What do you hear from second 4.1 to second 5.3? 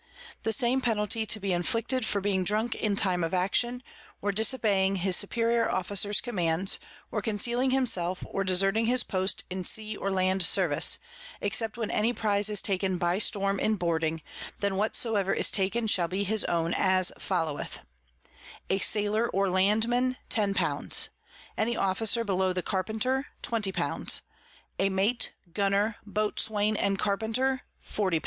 or disobeying his